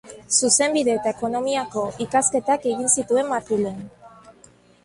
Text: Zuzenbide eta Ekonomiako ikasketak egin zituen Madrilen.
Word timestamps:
Zuzenbide 0.37 0.91
eta 0.99 1.11
Ekonomiako 1.15 1.83
ikasketak 2.07 2.65
egin 2.73 2.91
zituen 2.97 3.31
Madrilen. 3.35 3.81